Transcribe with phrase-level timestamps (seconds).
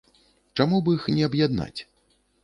[0.57, 1.79] Чаму б іх не аб'яднаць?